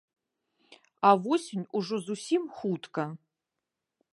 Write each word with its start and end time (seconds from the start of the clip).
А 1.09 1.11
восень 1.25 1.67
ужо 1.81 1.95
зусім 2.07 2.43
хутка. 2.57 3.03